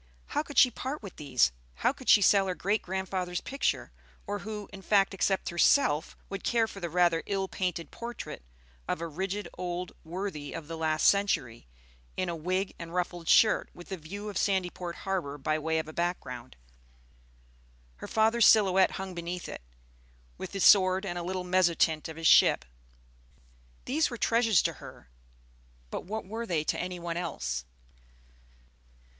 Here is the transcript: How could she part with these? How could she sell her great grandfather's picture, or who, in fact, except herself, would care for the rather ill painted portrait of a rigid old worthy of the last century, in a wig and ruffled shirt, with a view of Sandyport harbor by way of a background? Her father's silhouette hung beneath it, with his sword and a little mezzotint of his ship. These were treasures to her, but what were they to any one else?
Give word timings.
How 0.29 0.41
could 0.41 0.57
she 0.57 0.71
part 0.71 1.03
with 1.03 1.17
these? 1.17 1.51
How 1.75 1.93
could 1.93 2.09
she 2.09 2.23
sell 2.23 2.47
her 2.47 2.55
great 2.55 2.81
grandfather's 2.81 3.39
picture, 3.39 3.91
or 4.25 4.39
who, 4.39 4.67
in 4.73 4.81
fact, 4.81 5.13
except 5.13 5.49
herself, 5.49 6.17
would 6.27 6.43
care 6.43 6.65
for 6.67 6.79
the 6.79 6.89
rather 6.89 7.21
ill 7.27 7.47
painted 7.47 7.91
portrait 7.91 8.41
of 8.87 8.99
a 8.99 9.05
rigid 9.07 9.47
old 9.59 9.91
worthy 10.03 10.53
of 10.53 10.67
the 10.67 10.75
last 10.75 11.07
century, 11.07 11.67
in 12.17 12.29
a 12.29 12.35
wig 12.35 12.73
and 12.79 12.95
ruffled 12.95 13.29
shirt, 13.29 13.69
with 13.75 13.91
a 13.91 13.97
view 13.97 14.27
of 14.27 14.39
Sandyport 14.39 14.95
harbor 15.05 15.37
by 15.37 15.59
way 15.59 15.77
of 15.77 15.87
a 15.87 15.93
background? 15.93 16.55
Her 17.97 18.07
father's 18.07 18.47
silhouette 18.47 18.93
hung 18.93 19.13
beneath 19.13 19.47
it, 19.47 19.61
with 20.35 20.53
his 20.53 20.63
sword 20.63 21.05
and 21.05 21.19
a 21.19 21.23
little 21.23 21.43
mezzotint 21.45 22.07
of 22.09 22.17
his 22.17 22.25
ship. 22.25 22.65
These 23.85 24.09
were 24.09 24.17
treasures 24.17 24.63
to 24.63 24.73
her, 24.81 25.09
but 25.91 26.05
what 26.05 26.25
were 26.25 26.47
they 26.47 26.63
to 26.63 26.79
any 26.79 26.97
one 26.99 27.17
else? 27.17 27.65